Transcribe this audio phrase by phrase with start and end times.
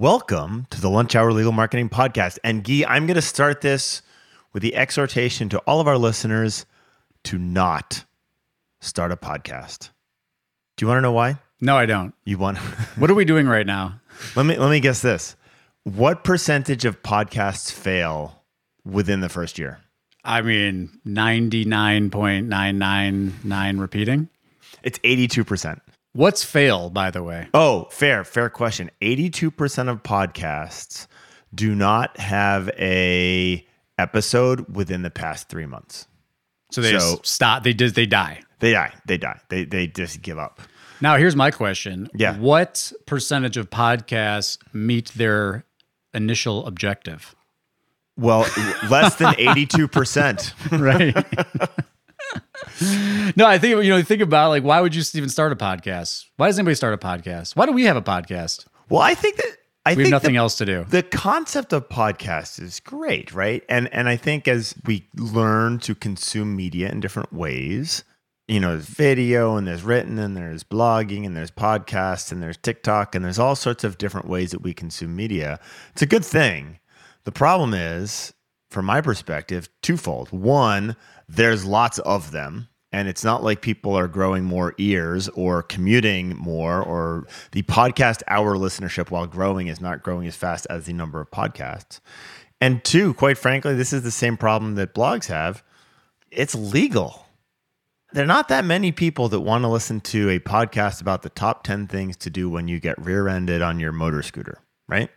[0.00, 2.38] Welcome to the Lunch Hour Legal Marketing Podcast.
[2.44, 4.00] And Gyi, I'm going to start this
[4.52, 6.66] with the exhortation to all of our listeners
[7.24, 8.04] to not
[8.80, 9.90] start a podcast.
[10.76, 11.40] Do you want to know why?
[11.60, 12.14] No, I don't.
[12.24, 12.58] You want
[12.96, 14.00] What are we doing right now?
[14.36, 15.34] Let me let me guess this.
[15.82, 18.44] What percentage of podcasts fail
[18.84, 19.80] within the first year?
[20.22, 24.28] I mean, 99.999 repeating.
[24.84, 25.80] It's 82%.
[26.18, 27.46] What's fail, by the way?
[27.54, 28.90] Oh, fair, fair question.
[29.00, 31.06] 82% of podcasts
[31.54, 33.64] do not have a
[33.98, 36.08] episode within the past 3 months.
[36.72, 37.62] So they So- stop.
[37.62, 38.40] They just they die.
[38.58, 38.92] They die.
[39.06, 39.38] They die.
[39.48, 40.60] They they just give up.
[41.00, 42.08] Now, here's my question.
[42.16, 42.36] Yeah.
[42.36, 45.66] What percentage of podcasts meet their
[46.12, 47.36] initial objective?
[48.16, 48.40] Well,
[48.90, 50.52] less than 82%.
[50.80, 51.14] Right.
[53.36, 54.02] no, I think you know.
[54.02, 56.24] Think about like, why would you even start a podcast?
[56.36, 57.56] Why does anybody start a podcast?
[57.56, 58.66] Why do we have a podcast?
[58.88, 59.56] Well, I think that
[59.86, 60.84] I We have nothing the, else to do.
[60.84, 63.64] the concept of podcasts is great, right?
[63.68, 68.04] And and I think as we learn to consume media in different ways,
[68.48, 72.56] you know, there's video and there's written and there's blogging and there's podcasts and there's
[72.56, 75.58] TikTok and there's all sorts of different ways that we consume media.
[75.92, 76.78] It's a good thing.
[77.24, 78.32] The problem is,
[78.70, 80.30] from my perspective, twofold.
[80.30, 80.96] One,
[81.28, 82.68] there's lots of them.
[82.90, 88.22] And it's not like people are growing more ears or commuting more, or the podcast
[88.28, 92.00] hour listenership while growing is not growing as fast as the number of podcasts.
[92.62, 95.62] And two, quite frankly, this is the same problem that blogs have.
[96.30, 97.26] It's legal.
[98.12, 101.28] There are not that many people that want to listen to a podcast about the
[101.28, 105.10] top 10 things to do when you get rear ended on your motor scooter, right?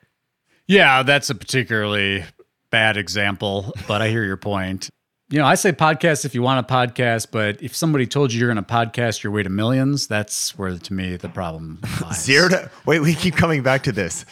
[0.67, 2.25] Yeah, that's a particularly
[2.72, 4.89] bad example, but I hear your point.
[5.30, 8.39] You know, I say podcast if you want a podcast, but if somebody told you
[8.39, 12.23] you're going to podcast your way to millions, that's where to me the problem lies.
[12.23, 14.25] Zero to wait, we keep coming back to this.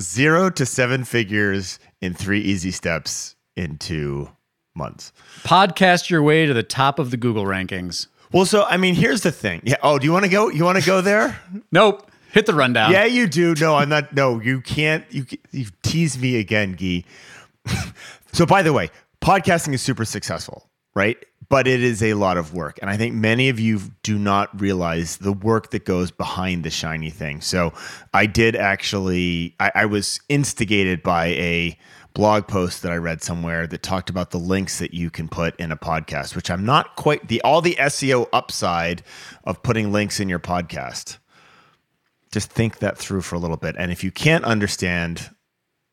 [0.00, 4.30] Zero to seven figures in three easy steps in two
[4.74, 5.12] months.
[5.42, 8.06] podcast your way to the top of the Google rankings.
[8.32, 9.62] Well, so I mean, here's the thing.
[9.64, 9.76] Yeah.
[9.82, 10.48] Oh, do you want to go?
[10.48, 11.40] You want to go there?
[11.72, 12.06] Nope.
[12.32, 12.92] Hit the rundown.
[12.92, 13.56] yeah, you do.
[13.60, 14.14] No, I'm not.
[14.14, 15.04] No, you can't.
[15.10, 17.04] You you tease me again, Gyi.
[18.32, 18.90] so, by the way,
[19.20, 21.16] podcasting is super successful, right?
[21.48, 24.60] But it is a lot of work, and I think many of you do not
[24.60, 27.40] realize the work that goes behind the shiny thing.
[27.40, 27.72] So,
[28.14, 29.56] I did actually.
[29.60, 31.78] I, I was instigated by a
[32.12, 35.58] blog post that I read somewhere that talked about the links that you can put
[35.60, 39.02] in a podcast, which I'm not quite the all the SEO upside
[39.44, 41.18] of putting links in your podcast
[42.32, 43.74] just think that through for a little bit.
[43.78, 45.30] And if you can't understand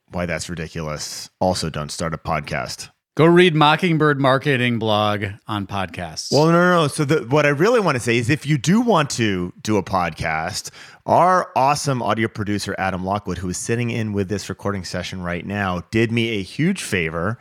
[0.09, 2.89] why that's ridiculous, also don't start a podcast.
[3.17, 6.31] Go read Mockingbird Marketing blog on podcasts.
[6.31, 6.87] Well, no, no, no.
[6.87, 9.77] So the, what I really want to say is if you do want to do
[9.77, 10.69] a podcast,
[11.07, 15.43] our awesome audio producer, Adam Lockwood, who is sitting in with this recording session right
[15.43, 17.39] now, did me a huge favor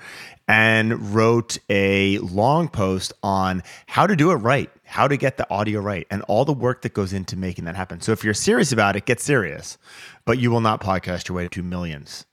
[0.48, 5.50] and wrote a long post on how to do it right, how to get the
[5.50, 8.00] audio right, and all the work that goes into making that happen.
[8.00, 9.76] So if you're serious about it, get serious,
[10.24, 12.24] but you will not podcast your way to millions.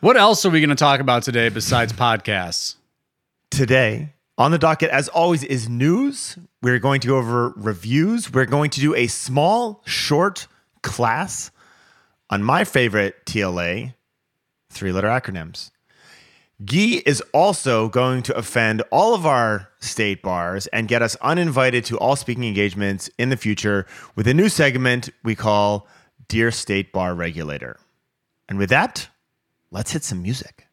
[0.00, 2.76] What else are we going to talk about today besides podcasts?
[3.50, 6.38] Today, on the docket, as always, is news.
[6.62, 8.32] We're going to go over reviews.
[8.32, 10.46] We're going to do a small, short
[10.82, 11.50] class
[12.30, 13.94] on my favorite TLA,
[14.70, 15.70] three letter acronyms.
[16.64, 21.84] Guy is also going to offend all of our state bars and get us uninvited
[21.86, 25.86] to all speaking engagements in the future with a new segment we call
[26.28, 27.78] Dear State Bar Regulator.
[28.48, 29.08] And with that,
[29.70, 30.66] let's hit some music.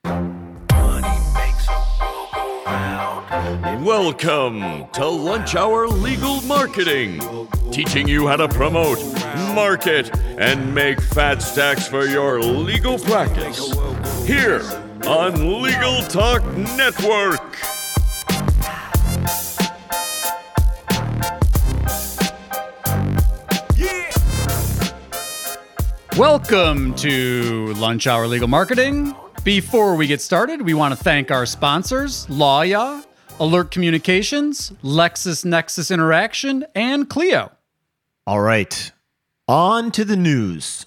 [3.83, 7.21] Welcome to Lunch Hour Legal Marketing,
[7.71, 8.99] teaching you how to promote,
[9.53, 13.71] market, and make fat stacks for your legal practice.
[14.25, 14.61] Here
[15.05, 17.74] on Legal Talk Network.
[26.17, 29.13] Welcome to Lunch Hour Legal Marketing.
[29.43, 33.03] Before we get started, we want to thank our sponsors, Lawyaw,
[33.41, 37.51] Alert Communications, LexisNexis Interaction, and Clio.
[38.25, 38.93] All right,
[39.49, 40.85] on to the news.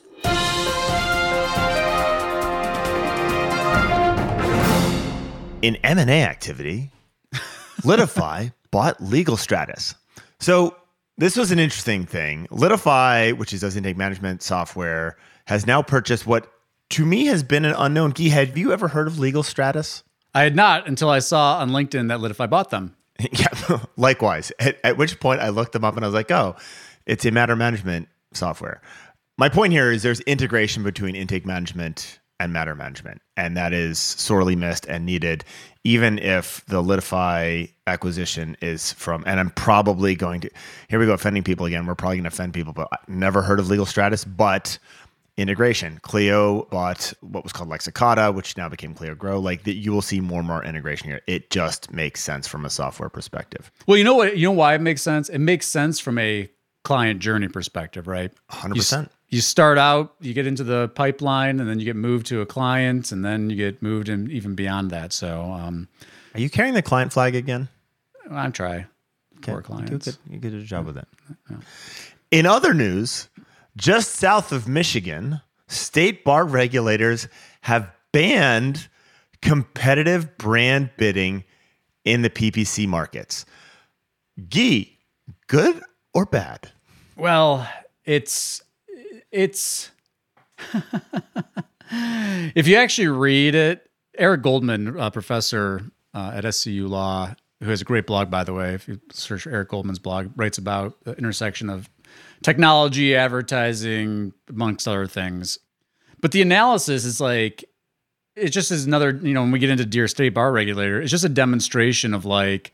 [5.61, 6.91] In M&A activity,
[7.83, 9.95] Litify bought Legal Stratus.
[10.41, 10.75] So
[11.19, 12.47] this was an interesting thing.
[12.51, 15.17] Litify, which is does intake management software,
[15.47, 16.51] has now purchased what
[16.91, 18.13] to me has been an unknown.
[18.13, 20.05] Guy, have you ever heard of Legal Stratus?
[20.35, 22.97] I had not until I saw on LinkedIn that Litify bought them.
[23.33, 23.49] yeah,
[23.97, 24.53] likewise.
[24.59, 26.55] At, at which point I looked them up and I was like, oh,
[27.05, 28.81] it's a matter management software.
[29.37, 33.99] my point here is there's integration between intake management and matter management, and that is
[33.99, 35.45] sorely missed and needed.
[35.85, 40.51] Even if the Litify acquisition is from, and I'm probably going to
[40.89, 41.87] here we go offending people again.
[41.87, 44.79] We're probably going to offend people, but I never heard of Legal Stratus, but
[45.39, 45.99] integration.
[46.03, 49.39] Clio bought what was called Lexicata, which now became Clio Grow.
[49.41, 51.23] Like that, you will see more and more integration here.
[51.27, 53.71] It just makes sense from a software perspective.
[53.87, 54.37] Well, you know what?
[54.37, 55.29] You know why it makes sense?
[55.29, 56.51] It makes sense from a
[56.85, 58.33] client journey perspective, right?
[58.51, 59.11] Hundred percent.
[59.29, 62.47] You start out, you get into the pipeline, and then you get moved to a
[62.47, 65.13] client, and then you get moved in even beyond that.
[65.13, 65.89] So um,
[66.35, 67.69] Are you carrying the client flag again?
[68.31, 68.87] I'm try
[69.43, 70.07] for You clients.
[70.07, 71.07] do, good, you did a job with it.
[72.31, 73.29] In other news,
[73.77, 77.29] just south of Michigan, state bar regulators
[77.63, 78.89] have banned
[79.43, 81.45] competitive brand bidding
[82.05, 83.45] in the PPC markets.
[84.49, 84.99] Gee,
[85.47, 85.83] good
[86.15, 86.71] or bad?
[87.17, 87.69] Well,
[88.05, 88.63] it's
[89.31, 89.91] it's
[91.91, 95.83] if you actually read it, Eric Goldman, a professor
[96.15, 99.47] uh, at SCU Law, who has a great blog by the way, if you search
[99.47, 101.89] Eric Goldman's blog, writes about the intersection of
[102.43, 105.59] technology, advertising, amongst other things.
[106.21, 107.65] But the analysis is like
[108.37, 111.11] it just is another, you know, when we get into Dear State Bar Regulator, it's
[111.11, 112.73] just a demonstration of like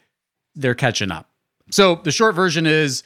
[0.55, 1.31] they're catching up.
[1.71, 3.03] So the short version is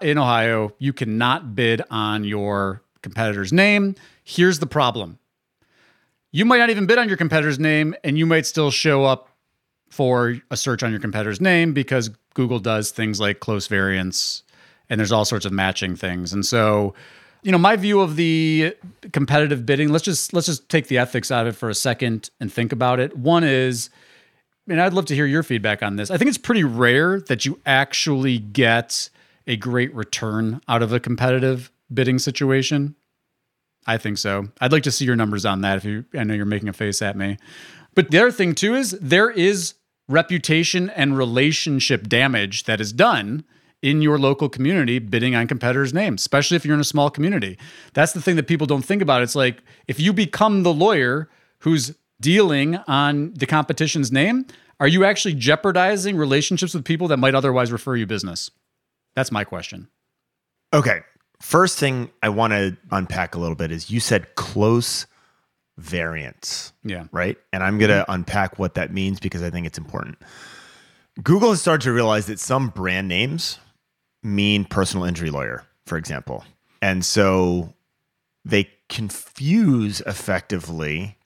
[0.00, 3.94] in Ohio, you cannot bid on your competitor's name.
[4.24, 5.18] Here's the problem
[6.32, 9.30] you might not even bid on your competitor's name, and you might still show up
[9.88, 14.42] for a search on your competitor's name because Google does things like close variants
[14.90, 16.32] and there's all sorts of matching things.
[16.32, 16.94] And so,
[17.42, 18.74] you know, my view of the
[19.12, 22.30] competitive bidding, let's just let's just take the ethics out of it for a second
[22.40, 23.16] and think about it.
[23.16, 23.90] One is
[24.68, 26.10] and I'd love to hear your feedback on this.
[26.10, 29.08] I think it's pretty rare that you actually get
[29.46, 32.96] a great return out of a competitive bidding situation.
[33.86, 34.48] I think so.
[34.60, 36.72] I'd like to see your numbers on that if you I know you're making a
[36.72, 37.36] face at me.
[37.94, 39.74] But the other thing too is there is
[40.08, 43.44] reputation and relationship damage that is done
[43.82, 47.58] in your local community bidding on competitors' names, especially if you're in a small community.
[47.94, 49.22] That's the thing that people don't think about.
[49.22, 51.28] It's like if you become the lawyer
[51.60, 54.46] who's dealing on the competition's name,
[54.80, 58.50] are you actually jeopardizing relationships with people that might otherwise refer you business?
[59.14, 59.88] That's my question.
[60.72, 61.00] Okay.
[61.40, 65.06] First thing I want to unpack a little bit is you said close
[65.78, 66.72] variants.
[66.84, 67.06] Yeah.
[67.12, 67.36] right?
[67.52, 68.12] And I'm going to mm-hmm.
[68.12, 70.18] unpack what that means because I think it's important.
[71.22, 73.58] Google has started to realize that some brand names
[74.22, 76.44] mean personal injury lawyer, for example.
[76.82, 77.74] And so
[78.44, 81.16] they confuse effectively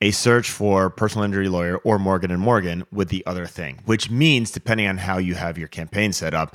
[0.00, 4.10] a search for personal injury lawyer or Morgan and Morgan with the other thing, which
[4.10, 6.54] means depending on how you have your campaign set up,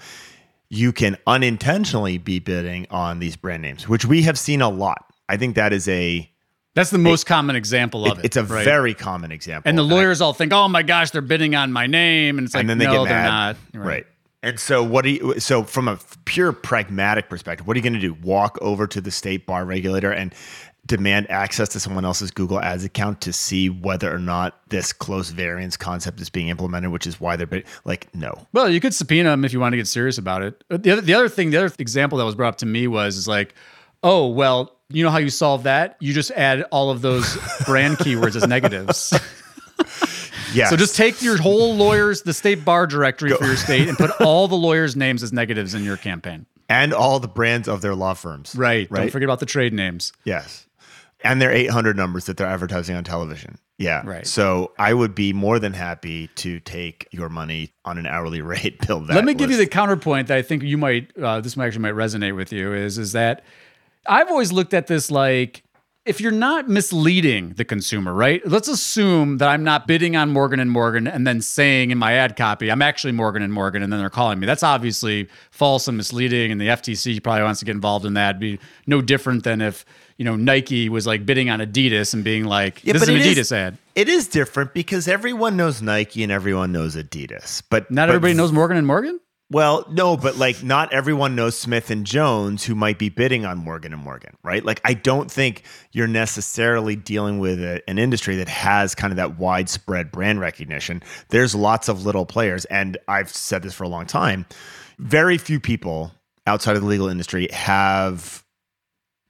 [0.74, 5.14] you can unintentionally be bidding on these brand names, which we have seen a lot.
[5.28, 6.32] I think that is a
[6.76, 8.26] That's the most common example of it.
[8.26, 8.64] it's a right?
[8.64, 9.68] very common example.
[9.68, 12.46] and the I- lawyers all think, "Oh my gosh, they're bidding on my name," and
[12.46, 13.58] it's like, and then they no, get they're mad.
[13.74, 13.86] not.
[13.86, 14.06] Right.
[14.44, 17.94] And so what do you so from a pure pragmatic perspective, what are you going
[17.94, 18.14] to do?
[18.24, 20.34] Walk over to the state bar regulator and
[20.88, 25.30] demand access to someone else's Google Ads account to see whether or not this close
[25.30, 28.48] variance concept is being implemented, which is why they're like no.
[28.52, 30.64] Well, you could subpoena them if you want to get serious about it.
[30.72, 32.88] Uh, The other, the other thing, the other example that was brought up to me
[32.88, 33.54] was is like,
[34.04, 35.96] oh, well, you know how you solve that?
[36.00, 39.14] You just add all of those brand keywords as negatives.
[40.54, 40.68] Yeah.
[40.68, 44.12] So just take your whole lawyers, the state bar directory for your state, and put
[44.20, 46.46] all the lawyers' names as negatives in your campaign.
[46.68, 48.54] and all the brands of their law firms.
[48.54, 48.86] Right.
[48.92, 49.00] right.
[49.00, 50.12] Don't forget about the trade names.
[50.26, 50.68] Yes.
[51.24, 53.60] And their 800 numbers that they're advertising on television.
[53.78, 54.04] Yeah.
[54.06, 54.28] Right.
[54.28, 58.86] So I would be more than happy to take your money on an hourly rate.
[58.86, 59.16] Build that.
[59.16, 61.82] Let me give you the counterpoint that I think you might uh, this might actually
[61.82, 63.44] might resonate with you is is that
[64.06, 65.64] I've always looked at this like
[66.04, 68.42] if you're not misleading the consumer, right?
[68.48, 72.14] Let's assume that I'm not bidding on Morgan and Morgan and then saying in my
[72.14, 74.48] ad copy I'm actually Morgan and Morgan and then they're calling me.
[74.48, 78.32] That's obviously false and misleading and the FTC probably wants to get involved in that.
[78.32, 79.86] It'd be no different than if,
[80.18, 83.16] you know, Nike was like bidding on Adidas and being like Yeah, this is an
[83.18, 83.78] Adidas is- ad.
[83.94, 88.34] It is different because everyone knows Nike and everyone knows Adidas, but Not but- everybody
[88.34, 89.20] knows Morgan and Morgan?
[89.52, 93.58] Well, no, but like not everyone knows Smith and Jones who might be bidding on
[93.58, 94.64] Morgan and Morgan, right?
[94.64, 99.18] Like I don't think you're necessarily dealing with a, an industry that has kind of
[99.18, 101.04] that widespread brand recognition.
[101.30, 104.46] There's lots of little players, and I've said this for a long time.
[105.00, 106.14] Very few people
[106.48, 108.46] outside of the legal industry have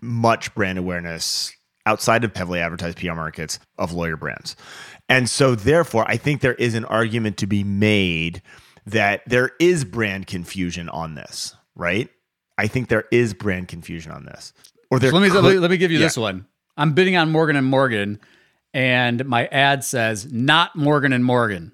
[0.01, 1.51] much brand awareness
[1.87, 4.55] outside of heavily advertised PR markets of lawyer brands.
[5.09, 8.43] And so, therefore, I think there is an argument to be made
[8.87, 12.09] that there is brand confusion on this, right?
[12.57, 14.53] I think there is brand confusion on this.
[14.89, 16.05] Or there So let me could- let me, give you Yeah.
[16.05, 16.45] this one.
[16.77, 18.19] I'm bidding on Morgan and Morgan,
[18.73, 21.71] and my ad says not Morgan and Morgan.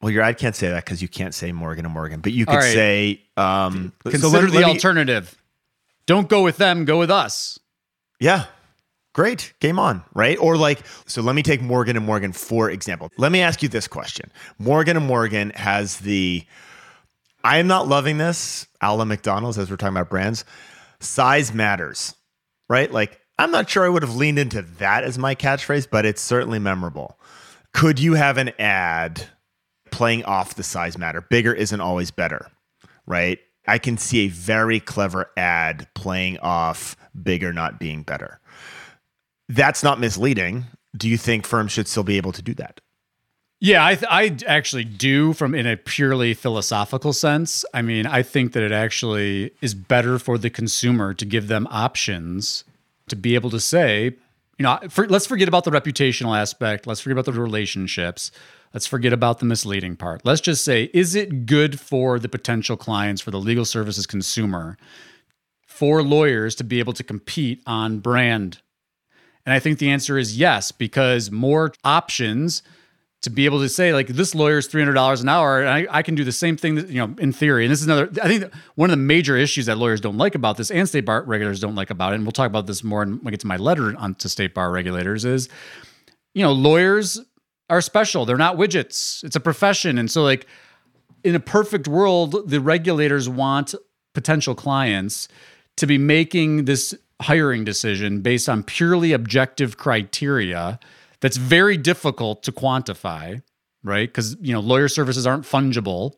[0.00, 2.44] Well, your ad can't say that because you can't say Morgan and Morgan, but you
[2.44, 2.72] could right.
[2.74, 5.36] say um, so Consider let- the let me- alternative.
[6.06, 6.84] Don't go with them.
[6.84, 7.58] Go with us.
[8.18, 8.46] Yeah.
[9.14, 9.52] Great.
[9.60, 10.38] Game on, right?
[10.38, 13.10] Or like, so let me take Morgan and Morgan for example.
[13.18, 14.30] Let me ask you this question.
[14.58, 16.44] Morgan and Morgan has the
[17.44, 20.44] I am not loving this, a McDonald's, as we're talking about brands.
[21.00, 22.14] Size matters,
[22.68, 22.90] right?
[22.90, 26.22] Like, I'm not sure I would have leaned into that as my catchphrase, but it's
[26.22, 27.18] certainly memorable.
[27.72, 29.24] Could you have an ad
[29.90, 31.20] playing off the size matter?
[31.20, 32.46] Bigger isn't always better,
[33.06, 33.40] right?
[33.66, 38.40] I can see a very clever ad playing off bigger not being better.
[39.52, 40.64] That's not misleading.
[40.96, 42.80] Do you think firms should still be able to do that?
[43.60, 47.64] Yeah, I, th- I actually do from in a purely philosophical sense.
[47.72, 51.68] I mean, I think that it actually is better for the consumer to give them
[51.70, 52.64] options
[53.08, 54.16] to be able to say,
[54.58, 56.86] you know, for, let's forget about the reputational aspect.
[56.86, 58.32] Let's forget about the relationships.
[58.72, 60.24] Let's forget about the misleading part.
[60.24, 64.78] Let's just say, is it good for the potential clients, for the legal services consumer,
[65.66, 68.62] for lawyers to be able to compete on brand?
[69.44, 72.62] And I think the answer is yes, because more options
[73.22, 75.68] to be able to say like this lawyer is three hundred dollars an hour, and
[75.68, 76.74] I, I can do the same thing.
[76.74, 78.10] That, you know, in theory, and this is another.
[78.22, 81.04] I think one of the major issues that lawyers don't like about this, and state
[81.04, 83.40] bar regulators don't like about it, and we'll talk about this more when we get
[83.40, 85.48] to my letter on to state bar regulators is,
[86.34, 87.20] you know, lawyers
[87.70, 88.26] are special.
[88.26, 89.22] They're not widgets.
[89.24, 90.46] It's a profession, and so like
[91.22, 93.74] in a perfect world, the regulators want
[94.14, 95.28] potential clients
[95.76, 100.78] to be making this hiring decision based on purely objective criteria
[101.20, 103.42] that's very difficult to quantify,
[103.82, 104.08] right?
[104.08, 106.14] Because you know lawyer services aren't fungible.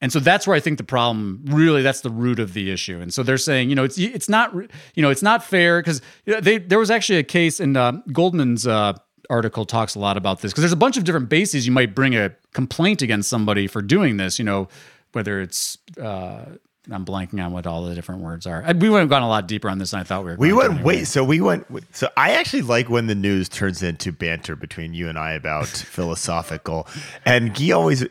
[0.00, 3.00] And so that's where I think the problem really that's the root of the issue.
[3.00, 6.02] And so they're saying, you know, it's it's not you know, it's not fair because
[6.26, 8.92] they there was actually a case in uh, Goldman's uh,
[9.30, 11.94] article talks a lot about this because there's a bunch of different bases you might
[11.94, 14.68] bring a complaint against somebody for doing this, you know,
[15.12, 16.44] whether it's uh,
[16.90, 18.62] I'm blanking on what all the different words are.
[18.78, 20.36] We would have gone a lot deeper on this than I thought we were.
[20.36, 20.96] We going to went anyway.
[20.96, 21.66] wait, so we went.
[21.96, 25.66] So I actually like when the news turns into banter between you and I about
[25.68, 26.86] philosophical.
[27.24, 28.04] And Gyi always,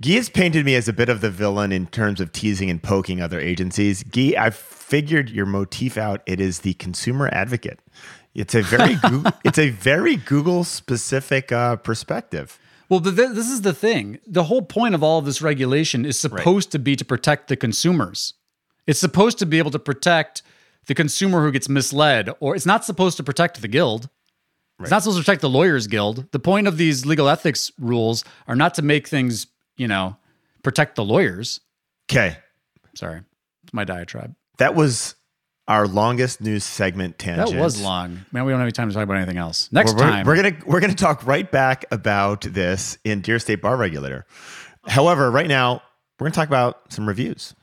[0.00, 2.82] Gyi has painted me as a bit of the villain in terms of teasing and
[2.82, 4.04] poking other agencies.
[4.04, 6.22] Gyi, I've figured your motif out.
[6.26, 7.80] It is the consumer advocate.
[8.34, 12.58] It's a very Google, it's a very Google specific uh, perspective.
[12.88, 14.18] Well, but th- this is the thing.
[14.26, 17.56] The whole point of all of this regulation is supposed to be to protect the
[17.56, 18.34] consumers.
[18.86, 20.42] It's supposed to be able to protect
[20.86, 24.08] the consumer who gets misled, or it's not supposed to protect the guild.
[24.80, 26.30] It's not supposed to protect the lawyers guild.
[26.32, 30.16] The point of these legal ethics rules are not to make things, you know,
[30.62, 31.60] protect the lawyers.
[32.10, 32.36] Okay,
[32.94, 33.22] Sorry,
[33.62, 34.34] it's my diatribe.
[34.58, 35.14] that was
[35.66, 37.50] our longest news segment tangent.
[37.50, 38.20] That was long.
[38.32, 39.70] Man, we don't have any time to talk about anything else.
[39.72, 40.26] Next we're, time.
[40.26, 44.26] we're gonna we're gonna talk right back about this in Dear State Bar Regulator.
[44.86, 45.82] However, right now
[46.18, 47.54] we're gonna talk about some reviews.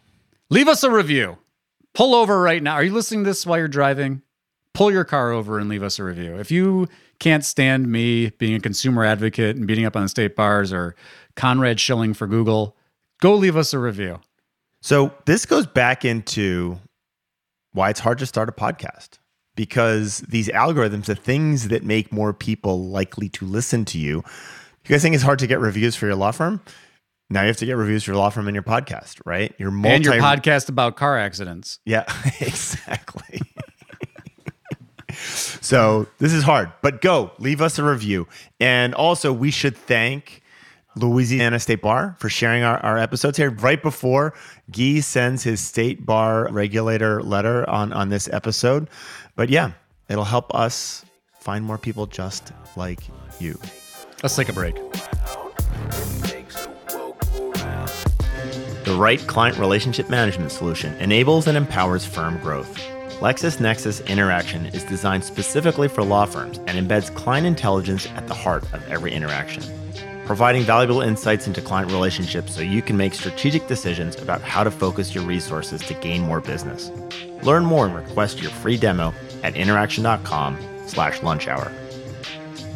[0.49, 1.37] Leave us a review.
[1.93, 2.73] Pull over right now.
[2.73, 4.21] Are you listening to this while you're driving?
[4.73, 6.37] Pull your car over and leave us a review.
[6.37, 6.87] If you
[7.19, 10.95] can't stand me being a consumer advocate and beating up on the state bars or
[11.35, 12.75] Conrad shilling for Google,
[13.21, 14.19] go leave us a review.
[14.81, 16.79] So this goes back into
[17.73, 19.19] why it's hard to start a podcast
[19.55, 24.17] because these algorithms, the things that make more people likely to listen to you.
[24.83, 26.61] You guys think it's hard to get reviews for your law firm?
[27.29, 29.53] Now you have to get reviews for your law firm and your podcast, right?
[29.57, 31.79] Your multi and your podcast about car accidents.
[31.85, 32.03] Yeah,
[32.41, 33.41] exactly.
[35.13, 38.27] so this is hard, but go leave us a review.
[38.59, 40.40] And also, we should thank
[40.95, 44.33] Louisiana State Bar for sharing our, our episodes here right before
[44.71, 48.89] Gyi sends his state bar regulator letter on, on this episode.
[49.35, 49.71] But yeah,
[50.09, 51.05] it'll help us
[51.39, 52.99] find more people just like
[53.39, 53.59] you.
[54.21, 54.75] Let's take a break.
[58.83, 62.77] The right client relationship management solution enables and empowers firm growth.
[63.21, 68.63] LexisNexis Interaction is designed specifically for law firms and embeds client intelligence at the heart
[68.73, 69.63] of every interaction,
[70.31, 74.71] providing valuable insights into client relationships so you can make strategic decisions about how to
[74.71, 76.89] focus your resources to gain more business.
[77.43, 80.57] Learn more and request your free demo at interaction.com
[80.87, 81.69] slash lunch hour.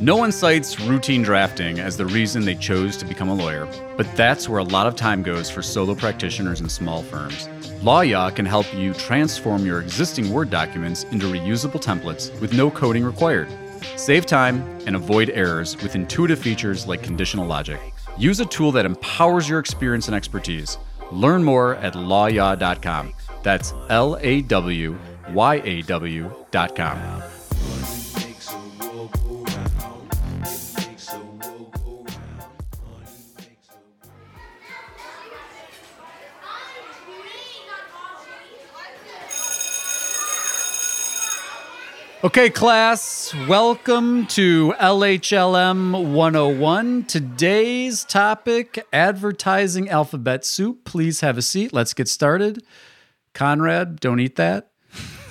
[0.02, 4.14] No one cites routine drafting as the reason they chose to become a lawyer, but
[4.18, 7.48] that's where a lot of time goes for solo practitioners and small firms.
[7.82, 13.06] Lawyaw can help you transform your existing Word documents into reusable templates with no coding
[13.06, 13.48] required.
[13.96, 17.80] Save time and avoid errors with intuitive features like conditional logic.
[18.18, 20.77] Use a tool that empowers your experience and expertise.
[21.12, 23.13] Learn more at lawyaw.com.
[23.44, 24.98] That's L A W
[25.34, 27.35] yaw.com.
[42.25, 47.03] Okay, class, welcome to LHLM 101.
[47.03, 50.86] Today's topic advertising alphabet soup.
[50.86, 51.72] Please have a seat.
[51.72, 52.65] Let's get started.
[53.36, 54.72] Conrad, don't eat that.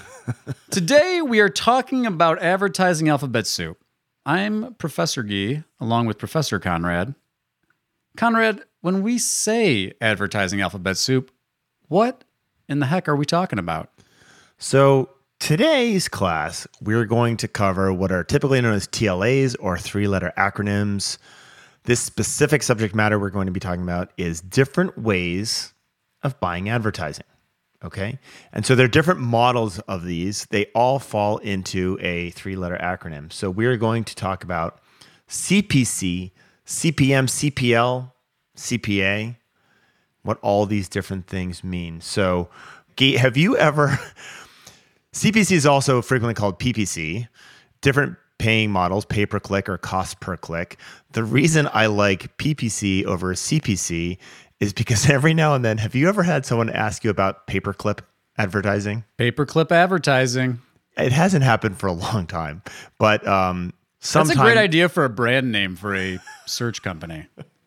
[0.70, 3.76] Today, we are talking about advertising alphabet soup.
[4.24, 7.16] I'm Professor Gee, along with Professor Conrad.
[8.16, 11.32] Conrad, when we say advertising alphabet soup,
[11.88, 12.22] what
[12.68, 13.90] in the heck are we talking about?
[14.58, 15.08] So,
[15.44, 20.32] today's class, we're going to cover what are typically known as TLAs or three letter
[20.38, 21.18] acronyms.
[21.82, 25.74] This specific subject matter we're going to be talking about is different ways
[26.22, 27.26] of buying advertising.
[27.84, 28.18] Okay.
[28.54, 30.46] And so there are different models of these.
[30.46, 33.30] They all fall into a three letter acronym.
[33.30, 34.80] So we're going to talk about
[35.28, 36.30] CPC,
[36.66, 38.12] CPM, CPL,
[38.56, 39.36] CPA,
[40.22, 42.00] what all these different things mean.
[42.00, 42.48] So,
[42.98, 43.98] have you ever?
[45.14, 47.28] CPC is also frequently called PPC,
[47.80, 50.76] different paying models, pay per click or cost per click.
[51.12, 54.18] The reason I like PPC over CPC
[54.58, 58.00] is because every now and then, have you ever had someone ask you about paperclip
[58.38, 59.04] advertising?
[59.18, 60.58] Paperclip advertising.
[60.96, 62.62] It hasn't happened for a long time,
[62.98, 67.26] but um, sometime, that's a great idea for a brand name for a search company.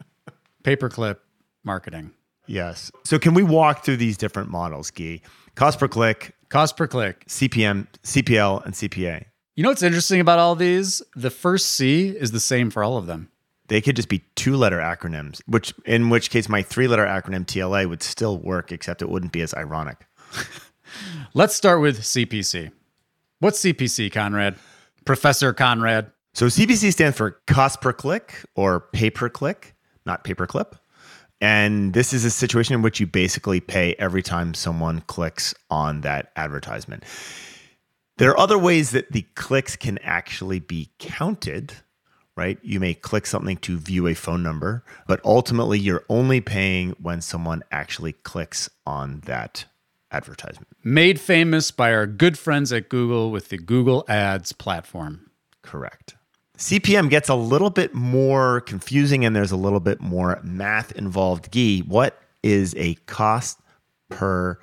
[0.64, 1.18] Paperclip
[1.64, 2.12] marketing.
[2.46, 2.92] Yes.
[3.06, 5.22] So can we walk through these different models, Gyi?
[5.56, 7.26] Cost per click, Cost per click.
[7.28, 9.26] CPM, CPL, and CPA.
[9.56, 11.02] You know what's interesting about all these?
[11.16, 13.30] The first C is the same for all of them.
[13.68, 17.46] They could just be two letter acronyms, which in which case my three letter acronym
[17.46, 20.08] TLA would still work, except it wouldn't be as ironic.
[21.34, 22.72] Let's start with CPC.
[23.40, 24.56] What's CPC, Conrad?
[25.06, 26.12] Professor Conrad.
[26.34, 29.76] So CPC stands for cost per click or pay per click,
[30.06, 30.74] not paperclip.
[31.40, 36.02] And this is a situation in which you basically pay every time someone clicks on
[36.02, 37.04] that advertisement.
[38.18, 41.74] There are other ways that the clicks can actually be counted,
[42.36, 42.58] right?
[42.64, 47.22] You may click something to view a phone number, but ultimately you're only paying when
[47.22, 49.66] someone actually clicks on that
[50.12, 50.68] advertisement.
[50.84, 55.30] Made famous by our good friends at Google with the Google Ads platform.
[55.62, 56.17] Correct.
[56.58, 61.52] CPM gets a little bit more confusing and there's a little bit more math involved.
[61.52, 63.60] Gee, what is a cost
[64.10, 64.60] per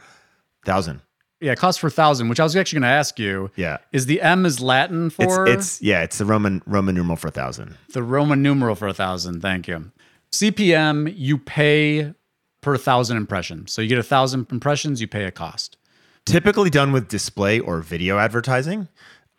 [0.65, 1.01] thousand?
[1.41, 3.51] Yeah, cost per thousand, which I was actually going to ask you.
[3.55, 3.79] Yeah.
[3.93, 5.47] Is the M is Latin for?
[5.47, 7.77] It's, it's yeah, it's the Roman Roman numeral for a thousand.
[7.93, 9.41] The Roman numeral for a thousand.
[9.41, 9.93] Thank you.
[10.33, 12.15] CPM, you pay
[12.61, 13.73] per thousand impressions.
[13.73, 15.77] So you get a thousand impressions, you pay a cost.
[16.25, 18.89] Typically done with display or video advertising.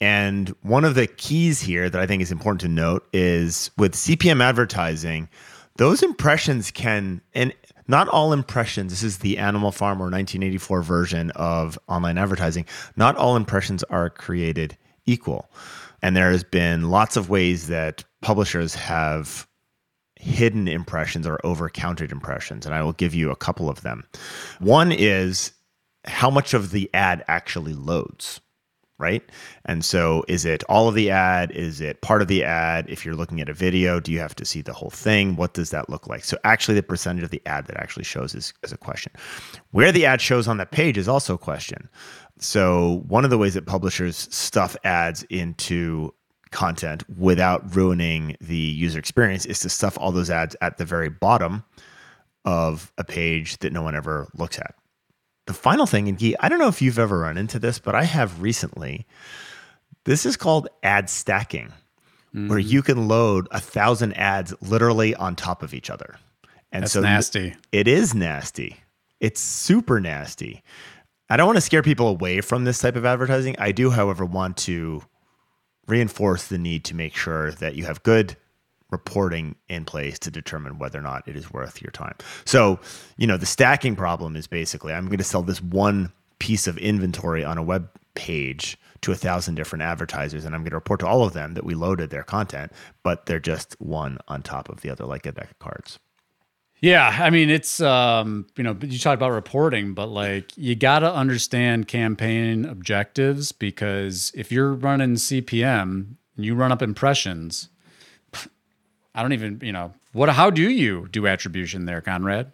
[0.02, 3.94] And one of the keys here that I think is important to note is with
[3.94, 5.30] CPM advertising,
[5.78, 7.54] those impressions can, and
[7.88, 13.16] not all impressions, this is the Animal Farm or 1984 version of online advertising, not
[13.16, 15.50] all impressions are created equal.
[16.02, 19.48] And there has been lots of ways that publishers have
[20.18, 22.66] hidden impressions or overcounted impressions.
[22.66, 24.04] And I will give you a couple of them.
[24.60, 25.52] One is
[26.06, 28.42] how much of the ad actually loads
[28.98, 29.24] right?
[29.66, 31.52] And so is it all of the ad?
[31.52, 32.86] Is it part of the ad?
[32.90, 35.36] If you're looking at a video, do you have to see the whole thing?
[35.36, 36.24] What does that look like?
[36.24, 39.12] So actually the percentage of the ad that actually shows is, is a question.
[39.72, 41.90] Where the ad shows on that page is also a question.
[42.40, 46.14] So one of the ways that publishers stuff ads into
[46.52, 51.10] content without ruining the user experience is to stuff all those ads at the very
[51.10, 51.66] bottom
[52.46, 54.76] of a page that no one ever looks at
[55.48, 57.96] the final thing, and Gee, I don't know if you've ever run into this, but
[57.96, 59.06] I have recently.
[60.06, 61.68] This is called ad stacking,
[62.34, 62.48] mm-hmm.
[62.48, 66.18] where you can load a thousand ads literally on top of each other.
[66.72, 67.56] And That's so nasty.
[67.72, 68.78] It is nasty.
[69.20, 70.64] It's super nasty.
[71.30, 73.56] I don't want to scare people away from this type of advertising.
[73.58, 75.04] I do, however, want to
[75.88, 78.36] reinforce the need to make sure that you have good
[78.96, 82.16] reporting in place to determine whether or not it is worth your time.
[82.46, 82.80] So,
[83.18, 86.78] you know, the stacking problem is basically I'm going to sell this one piece of
[86.78, 91.02] inventory on a web page to a thousand different advertisers, and I'm going to report
[91.02, 92.72] to all of them that we loaded their content,
[93.04, 96.00] but they're just one on top of the other, like a deck of cards.
[96.80, 101.00] Yeah, I mean it's um, you know you talk about reporting, but like you got
[101.00, 107.70] to understand campaign objectives because if you're running CPM and you run up impressions,
[109.16, 112.52] I don't even, you know, what how do you do attribution there, Conrad?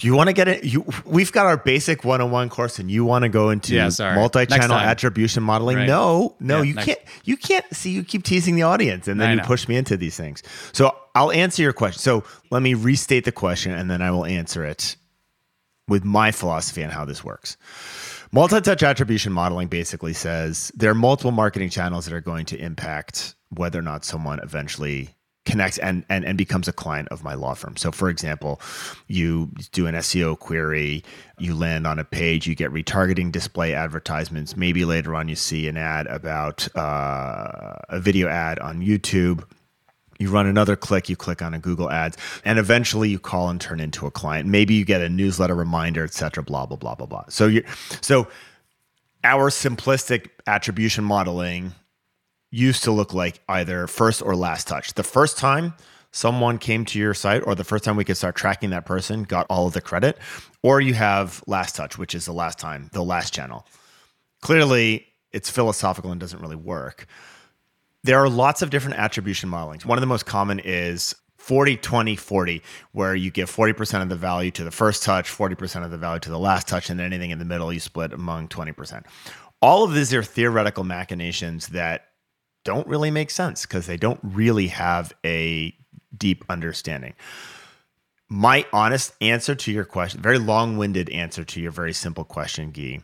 [0.00, 0.64] You want to get it?
[0.64, 4.76] You we've got our basic 101 course, and you want to go into Yeah, multi-channel
[4.76, 5.78] attribution modeling?
[5.78, 5.86] Right.
[5.86, 6.98] No, no, Yeah, you next- can't.
[7.24, 7.90] You can't see.
[7.90, 9.44] You keep teasing the audience, and then I you know.
[9.44, 10.42] push me into these things.
[10.72, 12.00] So I'll answer your question.
[12.00, 14.96] So let me restate the question, and then I will answer it
[15.88, 17.56] with my philosophy on how this works.
[18.34, 23.36] Multi-touch attribution modeling basically says there are multiple marketing channels that are going to impact
[23.50, 27.54] whether or not someone eventually connects and, and and becomes a client of my law
[27.54, 27.76] firm.
[27.76, 28.60] So for example,
[29.06, 31.04] you do an SEO query,
[31.38, 34.56] you land on a page, you get retargeting display advertisements.
[34.56, 39.44] Maybe later on you see an ad about uh, a video ad on YouTube
[40.24, 43.60] you run another click, you click on a Google Ads, and eventually you call and
[43.60, 44.48] turn into a client.
[44.48, 46.42] Maybe you get a newsletter reminder, etc.
[46.42, 47.24] blah, blah, blah, blah, blah.
[47.28, 47.62] So you
[48.00, 48.26] so
[49.22, 51.72] our simplistic attribution modeling
[52.50, 54.94] used to look like either first or last touch.
[54.94, 55.74] The first time
[56.10, 59.24] someone came to your site or the first time we could start tracking that person
[59.24, 60.16] got all of the credit,
[60.62, 63.66] or you have last touch, which is the last time, the last channel.
[64.40, 67.06] Clearly, it's philosophical and doesn't really work
[68.04, 69.84] there are lots of different attribution modelings.
[69.84, 72.62] One of the most common is 40 20 40
[72.92, 76.20] where you give 40% of the value to the first touch 40% of the value
[76.20, 79.04] to the last touch and then anything in the middle you split among 20%
[79.60, 82.06] all of these are theoretical machinations that
[82.64, 85.74] don't really make sense because they don't really have a
[86.16, 87.12] deep understanding
[88.30, 93.02] my honest answer to your question very long-winded answer to your very simple question Gyi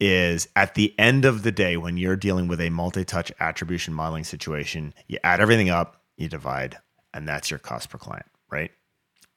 [0.00, 4.24] is at the end of the day when you're dealing with a multi-touch attribution modeling
[4.24, 6.78] situation you add everything up you divide
[7.14, 8.70] and that's your cost per client right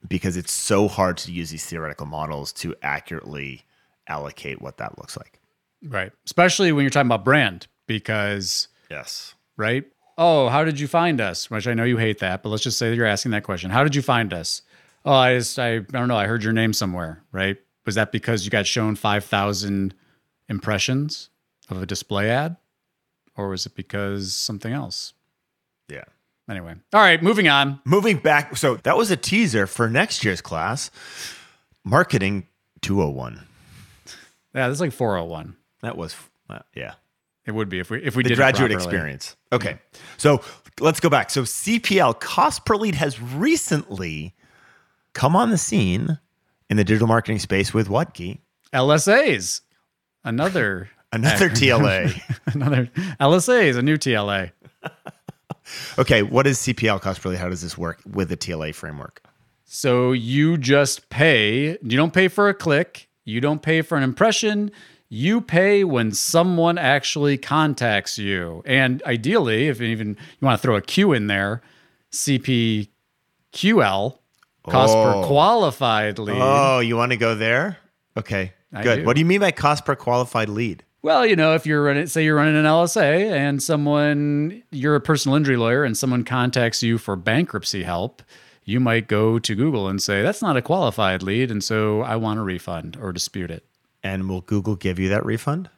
[0.07, 3.63] because it's so hard to use these theoretical models to accurately
[4.07, 5.39] allocate what that looks like
[5.85, 6.11] Right.
[6.25, 9.83] Especially when you're talking about brand, because, yes right?
[10.17, 11.49] Oh, how did you find us?
[11.49, 13.69] Which I know you hate that, but let's just say that you're asking that question.
[13.69, 14.61] How did you find us?
[15.05, 16.17] Oh, I just, I, I don't know.
[16.17, 17.57] I heard your name somewhere, right?
[17.85, 19.93] Was that because you got shown 5,000
[20.49, 21.29] impressions
[21.69, 22.57] of a display ad?
[23.35, 25.13] Or was it because something else?
[25.89, 26.03] yeah
[26.49, 26.75] Anyway.
[26.93, 27.79] All right, moving on.
[27.85, 30.91] moving back so that was a teaser for next year's class
[31.85, 32.47] marketing
[32.81, 33.39] 201
[34.53, 35.55] Yeah, this is like 401.
[35.81, 36.15] that was
[36.49, 36.93] uh, yeah
[37.45, 39.35] It would be if we if we the did graduate experience.
[39.51, 39.79] Okay.
[40.17, 40.41] So
[40.79, 41.29] let's go back.
[41.29, 44.33] So CPL, cost per lead, has recently
[45.13, 46.19] come on the scene
[46.69, 48.39] in the digital marketing space with what, Key?
[48.73, 49.61] LSAs.
[50.23, 52.19] Another Another TLA.
[52.55, 54.51] another LSA is a new TLA.
[55.97, 56.23] Okay.
[56.23, 57.39] What is CPL, cost per lead?
[57.39, 59.21] How does this work with the TLA framework?
[59.63, 61.77] So you just pay.
[61.81, 63.07] You don't pay for a click.
[63.23, 64.71] You don't pay for an impression.
[65.09, 68.61] You pay when someone actually contacts you.
[68.65, 71.61] And ideally, if even you want to throw a Q in there,
[72.11, 72.87] CPQL,
[74.67, 75.03] cost Oh.
[75.21, 76.37] per qualified lead.
[76.39, 77.77] Oh, you want to go there?
[78.17, 78.51] Okay.
[78.73, 78.95] I Good.
[78.97, 79.05] do.
[79.05, 80.83] What do you mean by cost per qualified lead?
[81.03, 85.01] Well, you know, if you're running, say you're running an LSA and someone, you're a
[85.01, 88.23] personal injury lawyer and someone contacts you for bankruptcy help,
[88.63, 91.51] you might go to Google and say, that's not a qualified lead.
[91.51, 93.65] And so I want a refund or dispute it.
[94.01, 95.69] And will Google give you that refund?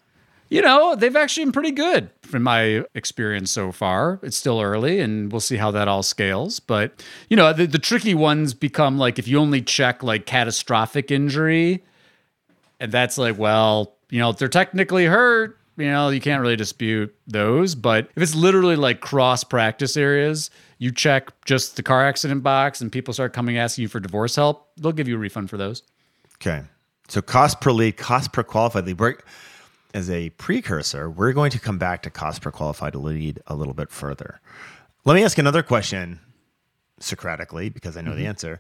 [0.50, 4.20] You know, they've actually been pretty good from my experience so far.
[4.22, 6.60] It's still early and we'll see how that all scales.
[6.60, 11.10] But, you know, the, the tricky ones become like if you only check like catastrophic
[11.10, 11.84] injury,
[12.80, 17.16] and that's like, well, you know, they're technically hurt, you know, you can't really dispute
[17.28, 17.76] those.
[17.76, 22.82] But if it's literally like cross practice areas, you check just the car accident box
[22.82, 25.58] and people start coming asking you for divorce help, they'll give you a refund for
[25.58, 25.84] those.
[26.36, 26.64] Okay.
[27.08, 29.00] So cost per lead, cost per qualified lead.
[29.00, 29.16] We're,
[29.94, 33.74] as a precursor, we're going to come back to cost per qualified lead a little
[33.74, 34.42] bit further.
[35.06, 36.20] Let me ask another question
[37.00, 38.30] Socratically, because I know the mm-hmm.
[38.30, 38.60] answer.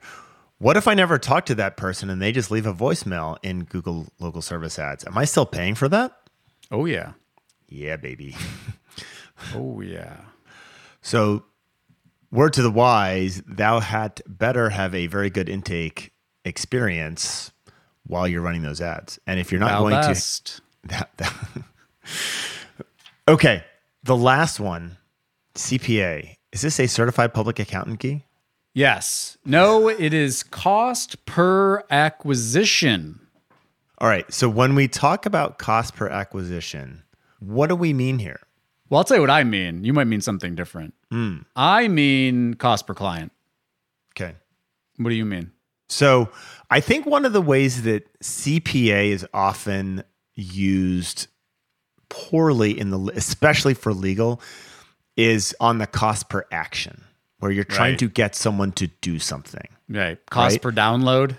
[0.58, 3.65] What if I never talk to that person and they just leave a voicemail in
[3.65, 5.06] Google local service ads?
[5.06, 6.13] Am I still paying for that?
[6.72, 7.13] Oh, yeah.
[7.68, 8.36] Yeah, baby.
[9.54, 10.15] Oh, yeah.
[11.02, 11.44] So,
[12.32, 16.13] word to the wise, thou had better have a very good intake
[16.46, 17.52] experience
[18.08, 19.20] while you're running those ads.
[19.28, 20.62] And if you're not Thou going to best.
[20.86, 21.36] That, that-
[23.28, 23.65] okay,
[24.04, 24.98] the last one,
[25.56, 26.38] CPA.
[26.54, 28.24] Is this a certified public accountant key?
[28.76, 29.38] Yes.
[29.46, 33.22] No, it is cost per acquisition.
[34.00, 34.32] All right.
[34.32, 37.02] So when we talk about cost per acquisition,
[37.40, 38.42] what do we mean here?
[38.90, 39.86] Well, I'll tell you what I mean.
[39.86, 40.94] You might mean something different.
[41.10, 41.38] Hmm.
[41.56, 43.32] I mean cost per client.
[44.12, 44.36] Okay.
[44.98, 45.52] What do you mean?
[45.88, 46.30] So
[46.70, 51.28] I think one of the ways that CPA is often used
[52.10, 54.42] poorly in the especially for legal
[55.16, 57.06] is on the cost per action
[57.39, 58.00] where you're trying Right.
[58.00, 59.67] to get someone to do something.
[59.89, 60.17] Right.
[60.30, 60.62] Cost Right.
[60.62, 61.38] per download.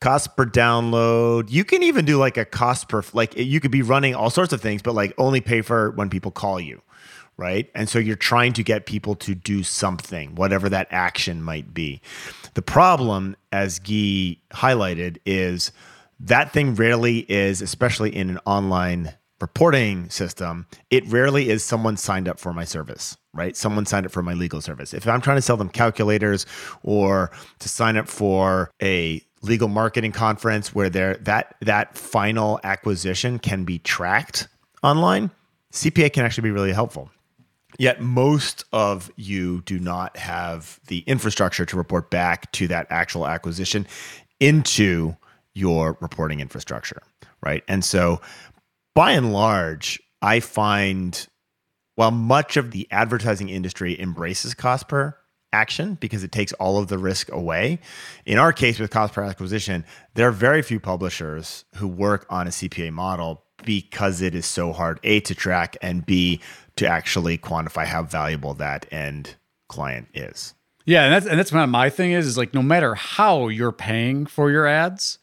[0.00, 1.50] cost per download.
[1.50, 4.52] You can even do like a cost per like you could be running all sorts
[4.52, 6.82] of things, but like only pay for when people call you,
[7.38, 7.70] right?
[7.74, 12.02] And so you're trying to get people to do something, whatever that action might be.
[12.54, 15.72] The problem, as Gyi highlighted, is
[16.20, 22.28] that thing rarely is, especially in an online reporting system, it rarely is someone signed
[22.28, 23.56] up for my service, right?
[23.56, 24.94] Someone signed up for my legal service.
[24.94, 26.46] If I'm trying to sell them calculators
[26.82, 33.38] or to sign up for a legal marketing conference where there that that final acquisition
[33.38, 34.48] can be tracked
[34.82, 35.30] online,
[35.72, 37.10] CPA can actually be really helpful.
[37.78, 43.26] Yet most of you do not have the infrastructure to report back to that actual
[43.26, 43.86] acquisition
[44.40, 45.14] into
[45.54, 47.02] your reporting infrastructure,
[47.42, 47.62] right?
[47.68, 48.20] And so
[48.96, 51.28] by and large, I find
[51.96, 55.14] while much of the advertising industry embraces cost per
[55.52, 57.78] action because it takes all of the risk away.
[58.24, 62.46] In our case with cost per acquisition, there are very few publishers who work on
[62.46, 66.40] a CPA model because it is so hard A to track and B
[66.76, 69.36] to actually quantify how valuable that end
[69.68, 70.54] client is.
[70.86, 73.72] Yeah, and that's and that's what my thing is is like no matter how you're
[73.72, 75.18] paying for your ads,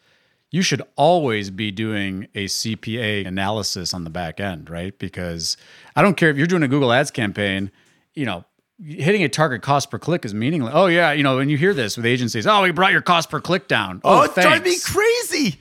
[0.54, 4.98] you should always be doing a CPA analysis on the back end, right?
[5.00, 5.58] Because
[5.96, 7.72] I don't care if you're doing a Google Ads campaign,
[8.14, 8.46] you know,
[8.86, 10.72] hitting a target cost per click is meaningless.
[10.76, 13.32] Oh yeah, you know, when you hear this with agencies, oh, we brought your cost
[13.32, 14.00] per click down.
[14.04, 15.60] Oh, oh it drives me crazy.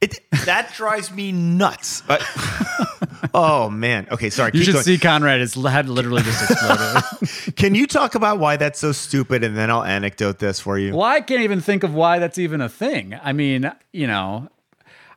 [0.00, 2.04] It that drives me nuts.
[3.34, 4.06] oh man.
[4.12, 4.52] Okay, sorry.
[4.54, 4.84] You should going.
[4.84, 5.40] see Conrad.
[5.40, 7.56] His head literally just exploded.
[7.56, 10.94] Can you talk about why that's so stupid, and then I'll anecdote this for you?
[10.94, 13.18] Well, I can't even think of why that's even a thing.
[13.20, 14.48] I mean, you know,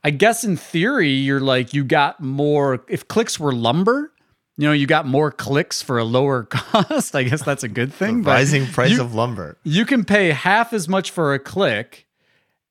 [0.04, 2.84] I guess in theory, you're like you got more.
[2.88, 4.12] If clicks were lumber,
[4.58, 7.15] you know, you got more clicks for a lower cost.
[7.15, 8.24] I guess that's a good thing.
[8.24, 9.58] Rising price you, of lumber.
[9.63, 12.08] You can pay half as much for a click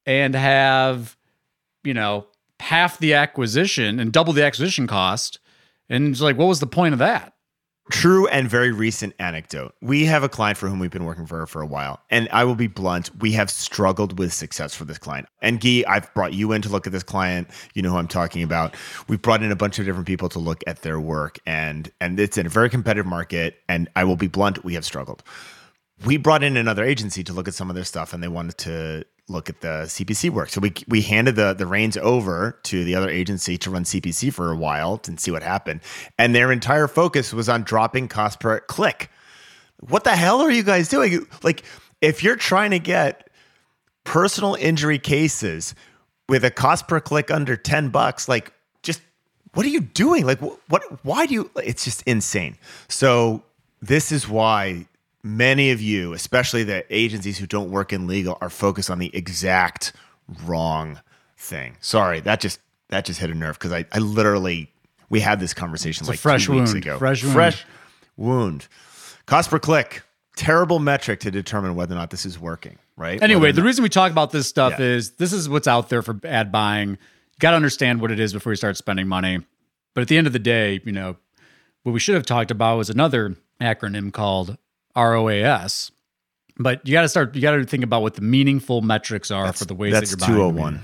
[0.06, 1.16] and have
[1.84, 2.26] you know,
[2.60, 5.38] half the acquisition and double the acquisition cost.
[5.88, 7.34] And it's like, what was the point of that?
[7.90, 9.74] True and very recent anecdote.
[9.82, 12.44] We have a client for whom we've been working for for a while, and I
[12.44, 13.10] will be blunt.
[13.20, 15.26] We have struggled with success for this client.
[15.42, 17.48] And Gyi, I've brought you in to look at this client.
[17.74, 18.76] You know who I'm talking about.
[19.08, 22.20] We've brought in a bunch of different people to look at their work, and and
[22.20, 23.56] it's in a very competitive market.
[23.68, 24.62] And I will be blunt.
[24.64, 25.24] We have struggled.
[26.06, 28.56] We brought in another agency to look at some of their stuff, and they wanted
[28.58, 30.50] to look at the CPC work.
[30.50, 34.32] So we we handed the the reins over to the other agency to run CPC
[34.32, 35.80] for a while and see what happened.
[36.18, 39.10] And their entire focus was on dropping cost per click.
[39.80, 41.26] What the hell are you guys doing?
[41.42, 41.62] Like
[42.00, 43.30] if you're trying to get
[44.04, 45.74] personal injury cases
[46.28, 49.00] with a cost per click under 10 bucks, like just
[49.54, 50.26] what are you doing?
[50.26, 52.58] Like what, what why do you it's just insane.
[52.88, 53.42] So
[53.80, 54.86] this is why
[55.22, 59.14] many of you, especially the agencies who don't work in legal, are focused on the
[59.14, 59.92] exact
[60.44, 61.00] wrong
[61.36, 61.76] thing.
[61.80, 64.72] Sorry, that just that just hit a nerve because I, I literally
[65.08, 66.98] we had this conversation it's like fresh two weeks ago.
[66.98, 67.34] Fresh wound.
[67.34, 67.66] Fresh
[68.16, 68.68] wound.
[69.26, 70.02] Cost per click.
[70.36, 73.22] Terrible metric to determine whether or not this is working, right?
[73.22, 74.86] Anyway, the reason we talk about this stuff yeah.
[74.86, 76.90] is this is what's out there for ad buying.
[76.90, 76.96] You
[77.40, 79.40] got to understand what it is before you start spending money.
[79.92, 81.16] But at the end of the day, you know,
[81.82, 84.56] what we should have talked about was another acronym called
[84.96, 85.92] ROAS.
[86.58, 87.34] But you got to start.
[87.34, 90.08] You got to think about what the meaningful metrics are that's, for the ways that
[90.10, 90.32] you're buying.
[90.32, 90.80] Two hundred one.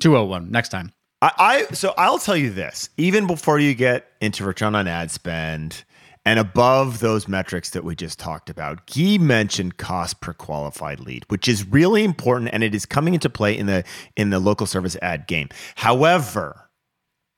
[0.00, 0.50] Two hundred one.
[0.50, 0.92] Next time.
[1.22, 2.90] I, I so I'll tell you this.
[2.98, 5.84] Even before you get into return on ad spend
[6.26, 11.24] and above those metrics that we just talked about, Gyi mentioned cost per qualified lead,
[11.28, 13.84] which is really important, and it is coming into play in the
[14.16, 15.48] in the local service ad game.
[15.76, 16.68] However,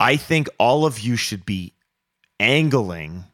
[0.01, 1.73] I think all of you should be
[2.41, 3.25] angling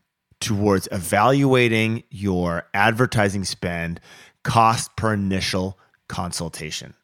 [0.43, 4.01] towards evaluating your advertising spend
[4.45, 5.79] cost per initial
[6.09, 6.95] consultation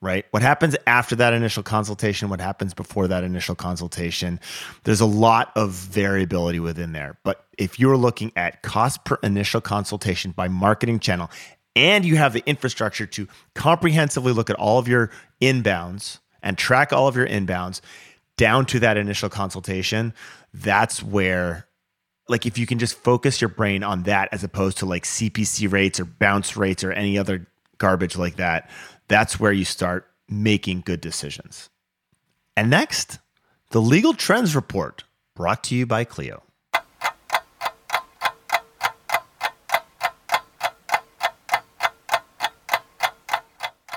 [0.00, 0.26] right?
[0.30, 2.28] What happens after that initial consultation?
[2.28, 4.38] What happens before that initial consultation?
[4.84, 7.18] There's a lot of variability within there.
[7.24, 11.30] But if you're looking at cost per initial consultation by marketing channel
[11.74, 15.10] and you have the infrastructure to comprehensively look at all of your
[15.40, 17.80] inbounds and track all of your inbounds
[18.36, 20.14] down to that initial consultation,
[20.54, 21.67] that's where
[22.28, 25.70] like if you can just focus your brain on that as opposed to like CPC
[25.72, 27.46] rates or bounce rates or any other
[27.78, 28.70] garbage like that,
[29.08, 31.70] that's where you start making good decisions.
[32.56, 33.18] And next,
[33.70, 36.42] the Legal Trends Report brought to you by Clio.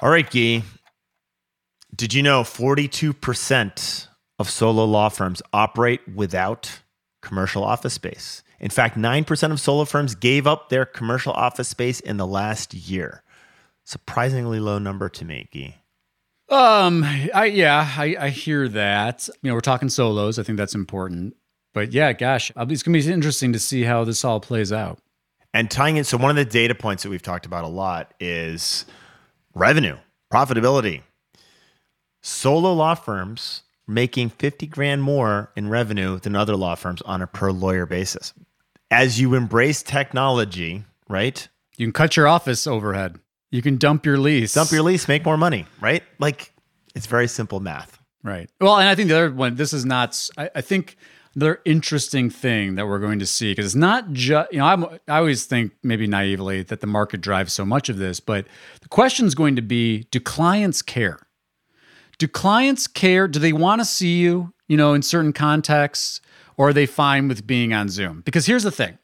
[0.02, 0.64] All right, Gyi.
[1.96, 4.08] Did you know 42%
[4.40, 6.81] of solo law firms operate without
[7.22, 8.44] commercial office space.
[8.60, 12.74] In fact, 9% of solo firms gave up their commercial office space in the last
[12.74, 13.24] year.
[13.84, 15.76] Surprisingly low number to me, Gyi.
[16.52, 19.30] Um, I yeah, I, I hear that.
[19.42, 20.38] You know, we're talking solos.
[20.38, 21.36] I think that's important.
[21.74, 25.00] But yeah, gosh, it's gonna be interesting to see how this all plays out.
[25.54, 28.14] And tying in, so one of the data points that we've talked about a lot
[28.20, 28.86] is
[29.56, 29.98] revenue,
[30.32, 31.02] profitability.
[32.22, 37.28] Solo law firms making 50 grand more in revenue than other law firms on a
[37.28, 38.34] per lawyer basis.
[38.90, 41.48] As you embrace technology, right?
[41.78, 43.20] You can cut your office overhead.
[43.52, 44.54] You can dump your lease.
[44.54, 46.04] Dump your lease, make more money, right?
[46.20, 46.54] Like
[46.96, 48.00] it's very simple math.
[48.24, 48.50] Right.
[48.60, 50.96] Well, and I think the other one, this is not, I, I think
[51.36, 54.86] another interesting thing that we're going to see, because it's not just, you know, I'm,
[55.08, 58.46] I always think maybe naively that the market drives so much of this, but
[58.82, 61.20] the question is going to be do clients care?
[62.22, 63.28] Do clients care?
[63.28, 66.22] Do they want to see you, you know, in certain contexts,
[66.56, 68.22] or are they fine with being on Zoom?
[68.22, 69.00] Because here's the thing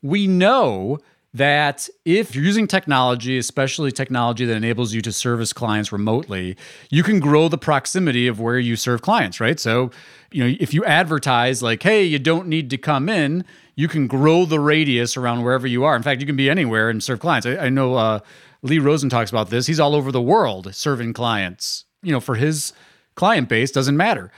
[0.00, 0.98] we know
[1.34, 6.56] that if you're using technology, especially technology that enables you to service clients remotely,
[6.88, 9.60] you can grow the proximity of where you serve clients, right?
[9.60, 9.90] So,
[10.30, 13.44] you know, if you advertise like, hey, you don't need to come in,
[13.76, 15.94] you can grow the radius around wherever you are.
[15.94, 17.46] In fact, you can be anywhere and serve clients.
[17.46, 18.20] I, I know uh,
[18.62, 19.66] Lee Rosen talks about this.
[19.66, 21.84] He's all over the world serving clients.
[22.02, 22.72] You know, for his
[23.14, 24.30] client base, doesn't matter.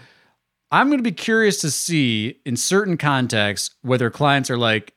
[0.70, 4.94] I'm going to be curious to see in certain contexts whether clients are like,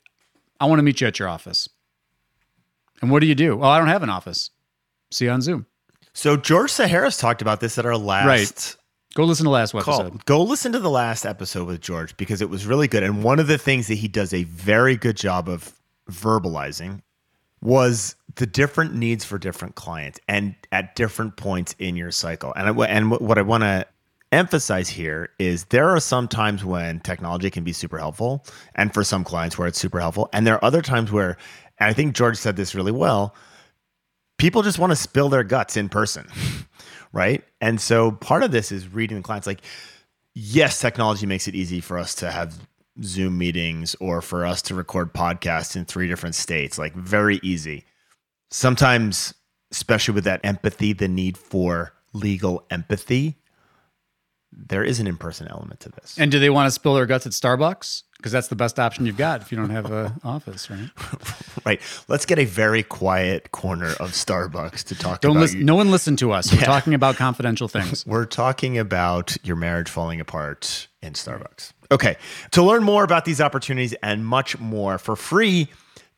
[0.60, 1.69] I want to meet you at your office.
[3.01, 3.62] And what do you do?
[3.62, 4.49] Oh, I don't have an office.
[5.12, 5.67] See you on Zoom.
[6.13, 8.75] So George Saharis talked about this at our last right.
[9.13, 10.01] Go listen to the last call.
[10.01, 10.25] episode.
[10.25, 13.03] Go listen to the last episode with George because it was really good.
[13.03, 15.73] And one of the things that he does a very good job of
[16.10, 17.01] verbalizing
[17.62, 22.54] was the different needs for different clients and at different points in your cycle.
[22.56, 23.86] And I, and what I want to
[24.32, 28.45] emphasize here is there are some times when technology can be super helpful
[28.76, 31.38] and for some clients where it's super helpful and there are other times where
[31.80, 33.36] and I think George said this really well.
[34.38, 36.28] People just want to spill their guts in person,
[37.13, 37.43] right?
[37.62, 39.47] And so part of this is reading the clients.
[39.47, 39.62] Like,
[40.34, 42.56] yes, technology makes it easy for us to have
[43.04, 47.86] Zoom meetings or for us to record podcasts in three different states, like, very easy.
[48.50, 49.34] Sometimes,
[49.72, 53.38] especially with that empathy, the need for legal empathy,
[54.52, 56.16] there is an in person element to this.
[56.18, 58.04] And do they want to spill their guts at Starbucks?
[58.18, 60.90] Because that's the best option you've got if you don't have an office, right?
[61.66, 61.82] right.
[62.08, 65.42] Let's get a very quiet corner of Starbucks to talk don't about.
[65.42, 66.52] Listen, no one listen to us.
[66.52, 68.06] We're talking about confidential things.
[68.08, 71.74] We're talking about your marriage falling apart in Starbucks.
[71.92, 72.18] Okay.
[72.52, 75.68] To learn more about these opportunities and much more for free,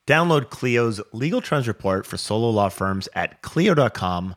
[0.10, 4.34] download Clio's legal trends report for solo law firms at clio.com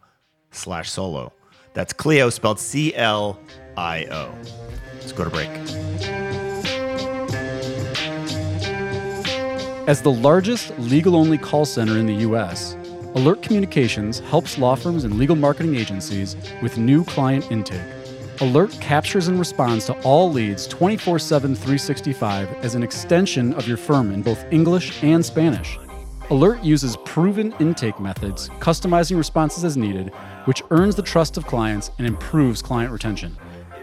[0.51, 1.33] slash solo.
[1.73, 3.41] That's Clio spelled C L
[3.79, 4.35] I O.
[4.97, 5.49] Let's go to break.
[9.89, 12.77] As the largest legal only call center in the U.S.,
[13.15, 17.81] Alert Communications helps law firms and legal marketing agencies with new client intake.
[18.43, 23.77] Alert captures and responds to all leads 24 7 365 as an extension of your
[23.77, 25.79] firm in both English and Spanish.
[26.29, 30.09] Alert uses proven intake methods, customizing responses as needed,
[30.47, 33.37] which earns the trust of clients and improves client retention.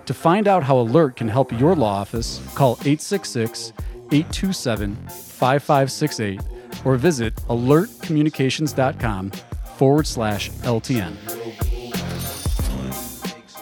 [0.05, 3.71] To find out how Alert can help your law office, call 866
[4.11, 6.41] 827 5568
[6.83, 9.31] or visit alertcommunications.com
[9.77, 11.78] forward slash LTN.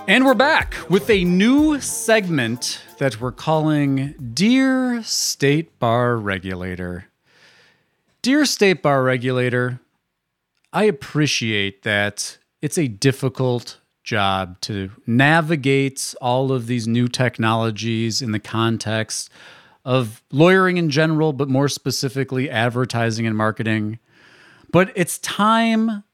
[0.09, 7.07] And we're back with a new segment that we're calling Dear State Bar Regulator.
[8.21, 9.81] Dear State Bar Regulator,
[10.71, 18.31] I appreciate that it's a difficult job to navigate all of these new technologies in
[18.31, 19.29] the context
[19.83, 23.99] of lawyering in general, but more specifically advertising and marketing.
[24.71, 26.05] But it's time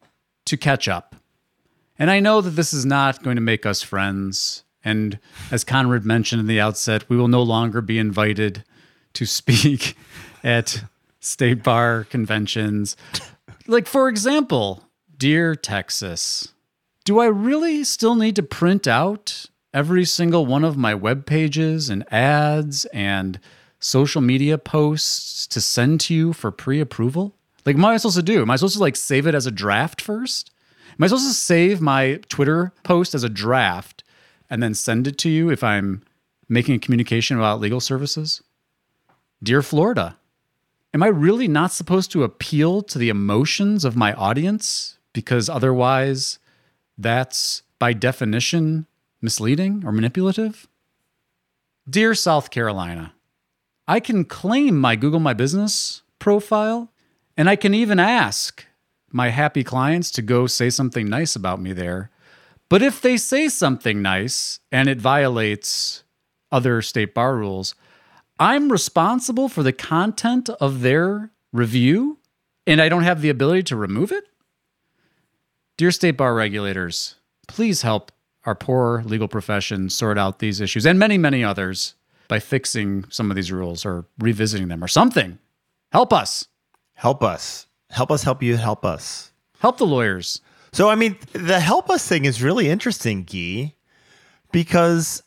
[0.45, 1.12] to catch up.
[1.97, 4.63] And I know that this is not going to make us friends.
[4.83, 5.19] And
[5.51, 8.63] as Conrad mentioned in the outset, we will no longer be invited
[9.13, 9.95] to speak
[10.43, 10.83] at
[11.19, 12.97] state bar conventions.
[13.67, 14.83] Like, for example,
[15.17, 16.53] Dear Texas,
[17.05, 21.89] do I really still need to print out every single one of my web pages
[21.89, 23.39] and ads and
[23.79, 27.35] social media posts to send to you for pre-approval?
[27.65, 28.41] Like, what am I supposed to do?
[28.41, 30.51] Am I supposed to like save it as a draft first?
[30.97, 34.03] Am I supposed to save my Twitter post as a draft
[34.49, 36.03] and then send it to you if I'm
[36.47, 38.43] making a communication about legal services?
[39.41, 40.17] Dear Florida,
[40.93, 46.37] am I really not supposed to appeal to the emotions of my audience because otherwise
[46.97, 48.85] that's by definition
[49.21, 50.67] misleading or manipulative?
[51.89, 53.13] Dear South Carolina,
[53.87, 56.91] I can claim my Google My Business profile,
[57.35, 58.65] and I can even ask
[59.13, 62.09] my happy clients to go say something nice about me there.
[62.67, 66.03] But if they say something nice and it violates
[66.51, 67.75] other state bar rules,
[68.39, 72.17] I'm responsible for the content of their review
[72.65, 74.25] and I don't have the ability to remove it?
[75.77, 77.15] Dear state bar regulators,
[77.47, 78.11] please help
[78.45, 81.95] our poor legal profession sort out these issues and many, many others
[82.27, 85.39] by fixing some of these rules or revisiting them or something.
[85.91, 86.47] Help us.
[86.93, 87.67] Help us.
[87.93, 89.31] Help us help you help us.
[89.59, 90.41] Help the lawyers.
[90.71, 93.73] So, I mean, the help us thing is really interesting, Gyi,
[94.51, 95.21] because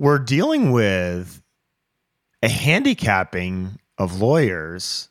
[0.00, 1.40] we're dealing with
[2.42, 5.10] a handicapping of lawyers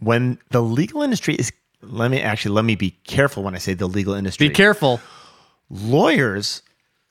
[0.00, 1.52] when the legal industry is.
[1.80, 4.48] Let me actually let me be careful when I say the legal industry.
[4.48, 5.00] Be careful.
[5.70, 6.62] Lawyers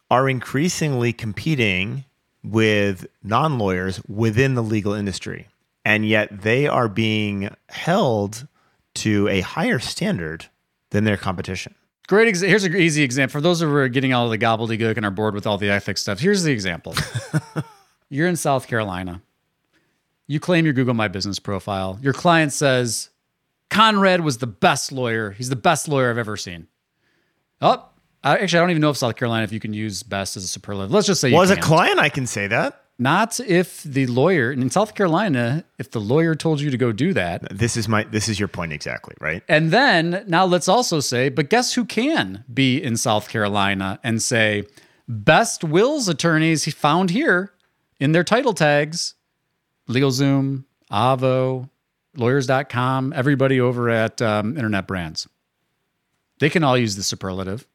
[0.10, 2.04] are increasingly competing
[2.44, 5.48] with non lawyers within the legal industry,
[5.86, 8.48] and yet they are being held
[8.96, 10.48] to a higher standard
[10.92, 11.76] than their competition.
[12.08, 12.28] Great.
[12.28, 13.32] Ex- here's an easy example.
[13.32, 15.48] For those of you who are getting all of the gobbledygook and are bored with
[15.48, 16.94] all the ethics stuff, here's the example.
[18.10, 19.22] You're in South Carolina.
[20.28, 21.98] You claim your Google My Business profile.
[22.02, 23.10] Your client says,
[23.70, 25.32] Conrad was the best lawyer.
[25.32, 26.68] He's the best lawyer I've ever seen.
[27.62, 27.86] Oh,
[28.24, 30.44] I, actually, I don't even know if South Carolina, if you can use best as
[30.44, 30.92] a superlative.
[30.92, 31.66] Let's just say you Well, as a can't.
[31.66, 32.81] client, I can say that.
[33.02, 37.14] Not if the lawyer, in South Carolina, if the lawyer told you to go do
[37.14, 39.41] that, This is my this is your point exactly, right?
[39.47, 44.22] And then now let's also say, but guess who can be in South Carolina and
[44.22, 44.68] say,
[45.08, 47.52] best wills attorneys found here
[47.99, 49.16] in their title tags
[49.89, 51.72] LegalZoom, Avvo,
[52.16, 55.28] lawyers.com, everybody over at um, Internet Brands.
[56.39, 57.66] They can all use the superlative,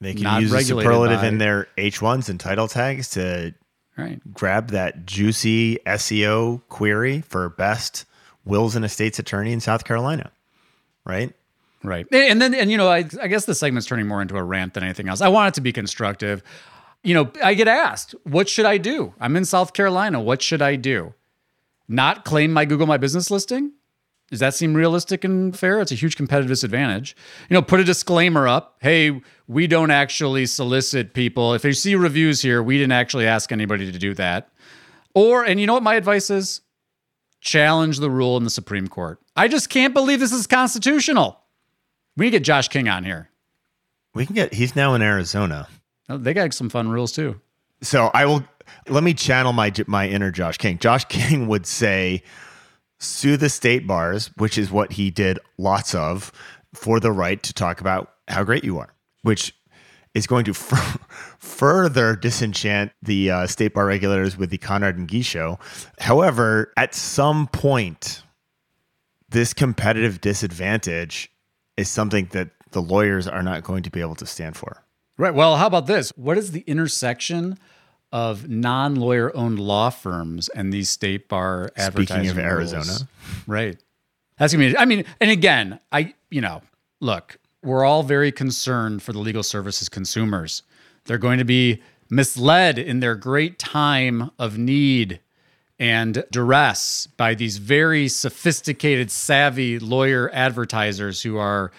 [0.00, 3.54] They can use the superlative by- in their H1s and title tags to
[3.96, 4.20] right?
[4.32, 8.04] grab that juicy SEO query for best
[8.44, 10.30] wills and estates attorney in South Carolina,
[11.04, 11.32] right?
[11.82, 12.06] Right.
[12.12, 14.74] And then, and you know, I, I guess the segment's turning more into a rant
[14.74, 15.20] than anything else.
[15.20, 16.42] I want it to be constructive.
[17.02, 19.12] You know, I get asked, what should I do?
[19.20, 20.20] I'm in South Carolina.
[20.20, 21.12] What should I do?
[21.86, 23.72] Not claim my Google My Business listing?
[24.30, 25.80] Does that seem realistic and fair?
[25.80, 27.14] It's a huge competitive disadvantage.
[27.48, 28.78] You know, put a disclaimer up.
[28.80, 31.54] Hey, we don't actually solicit people.
[31.54, 34.48] If you see reviews here, we didn't actually ask anybody to do that.
[35.14, 36.62] Or, and you know what my advice is?
[37.40, 39.20] Challenge the rule in the Supreme Court.
[39.36, 41.40] I just can't believe this is constitutional.
[42.16, 43.28] We get Josh King on here.
[44.14, 45.68] We can get he's now in Arizona.
[46.08, 47.40] Oh, They got some fun rules too.
[47.82, 48.44] So I will
[48.88, 50.78] let me channel my my inner Josh King.
[50.78, 52.22] Josh King would say
[52.98, 56.32] sue the state bars, which is what he did lots of
[56.72, 59.54] for the right to talk about how great you are, which
[60.14, 65.08] is going to f- further disenchant the uh, state bar regulators with the Conrad and
[65.08, 65.58] Gyi show.
[65.98, 68.22] However, at some point,
[69.28, 71.30] this competitive disadvantage
[71.76, 74.82] is something that the lawyers are not going to be able to stand for.
[75.16, 75.34] Right.
[75.34, 76.10] Well, how about this?
[76.16, 77.58] What is the intersection
[78.14, 82.72] of non-lawyer owned law firms and these state bar advertising Speaking of rules?
[82.72, 83.08] Arizona.
[83.48, 83.76] Right.
[84.38, 86.62] That's gonna be I mean, and again, I you know,
[87.00, 90.62] look, we're all very concerned for the legal services consumers.
[91.06, 95.18] They're going to be misled in their great time of need
[95.80, 101.72] and duress by these very sophisticated, savvy lawyer advertisers who are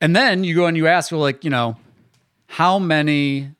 [0.00, 1.76] and then you go and you ask, well, like, you know,
[2.46, 3.50] how many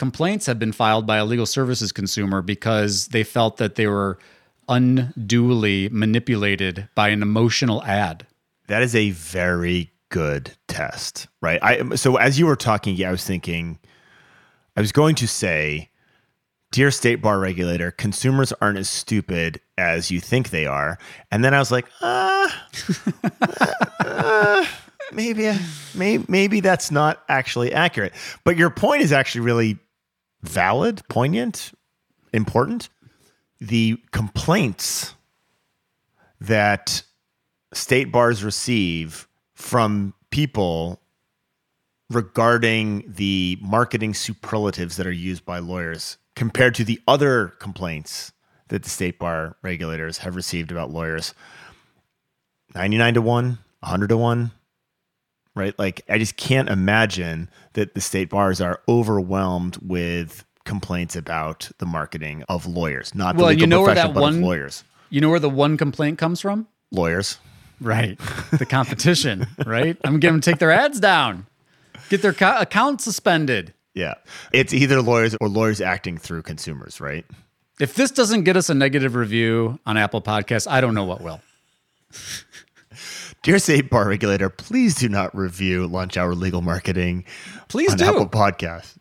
[0.00, 4.18] complaints have been filed by a legal services consumer because they felt that they were
[4.66, 8.26] unduly manipulated by an emotional ad?
[8.68, 11.62] That is a very good test, right?
[11.62, 13.78] I so as you were talking, yeah, I was thinking,
[14.74, 15.90] I was going to say,
[16.72, 20.96] dear state bar regulator, consumers aren't as stupid as you think they are,
[21.30, 22.66] and then I was like, ah,
[24.00, 24.64] uh,
[25.12, 25.52] maybe,
[25.94, 28.14] maybe, maybe that's not actually accurate.
[28.44, 29.78] But your point is actually really
[30.42, 31.72] valid, poignant,
[32.32, 32.88] important.
[33.60, 35.14] The complaints
[36.40, 37.02] that
[37.72, 41.00] state bars receive from people
[42.08, 48.32] regarding the marketing superlatives that are used by lawyers compared to the other complaints
[48.68, 51.34] that the state bar regulators have received about lawyers
[52.74, 54.50] 99 to 1 100 to 1
[55.56, 61.70] right like i just can't imagine that the state bars are overwhelmed with complaints about
[61.78, 64.34] the marketing of lawyers not the Well, legal you know where profession, that but of
[64.34, 66.66] one- lawyers You know where the one complaint comes from?
[66.92, 67.38] lawyers
[67.82, 68.18] Right.
[68.52, 69.96] The competition, right?
[70.04, 71.46] I'm going to take their ads down,
[72.10, 73.72] get their co- account suspended.
[73.94, 74.16] Yeah.
[74.52, 77.24] It's either lawyers or lawyers acting through consumers, right?
[77.80, 81.22] If this doesn't get us a negative review on Apple Podcasts, I don't know what
[81.22, 81.40] will.
[83.42, 87.24] Dear State Bar Regulator, please do not review Lunch Hour Legal Marketing
[87.68, 88.04] Please on do.
[88.04, 88.96] Apple Podcasts.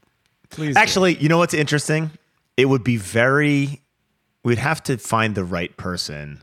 [0.50, 0.76] Please.
[0.76, 0.80] do.
[0.80, 2.12] Actually, you know what's interesting?
[2.56, 3.82] It would be very,
[4.44, 6.42] we'd have to find the right person.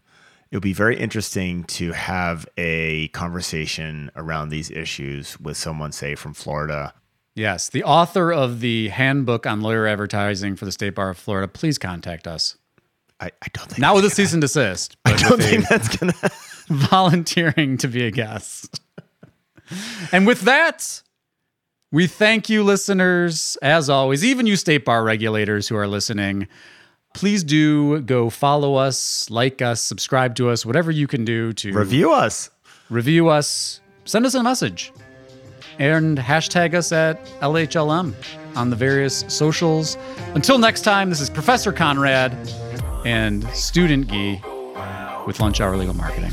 [0.51, 6.15] It would be very interesting to have a conversation around these issues with someone, say,
[6.15, 6.93] from Florida.
[7.35, 11.49] yes, the author of the handbook on lawyer advertising for the State Bar of Florida,
[11.49, 12.57] please contact us.
[13.19, 15.69] I, I don't think Not with a cease and desist, I don't with a think
[15.69, 16.13] that's gonna.
[16.91, 18.81] volunteering to be a guest.
[20.13, 21.03] and with that,
[21.93, 26.49] we thank you, listeners, as always, even you state bar regulators who are listening.
[27.15, 31.73] Please do go follow us, like us, subscribe to us, whatever you can do to
[31.73, 32.51] Review us.
[32.91, 34.93] review us, send us a message,
[35.79, 38.15] and hashtag us at LHLM
[38.57, 39.97] on the various socials.
[40.35, 42.33] Until next time, this is Professor Conrad
[43.07, 46.33] and Student Gyi with Lunch Hour Legal Marketing.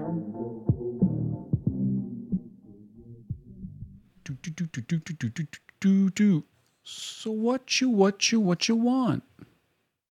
[4.49, 5.47] Do, do, do, do, do, do,
[5.79, 6.43] do, do.
[6.83, 9.23] So what you, what you, what you want?